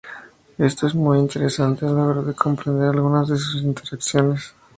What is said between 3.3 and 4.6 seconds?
sus interacciones.